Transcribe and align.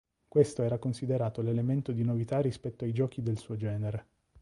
Questo 0.27 0.63
era 0.63 0.79
considerato 0.79 1.43
l'elemento 1.43 1.91
di 1.91 2.03
novità 2.03 2.39
rispetto 2.39 2.85
ai 2.85 2.91
giochi 2.91 3.21
del 3.21 3.37
suo 3.37 3.55
genere. 3.55 4.07